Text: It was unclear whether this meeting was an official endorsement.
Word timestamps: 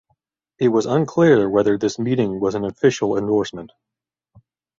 It 0.57 0.69
was 0.69 0.87
unclear 0.87 1.47
whether 1.47 1.77
this 1.77 1.99
meeting 1.99 2.39
was 2.39 2.55
an 2.55 2.65
official 2.65 3.15
endorsement. 3.19 3.71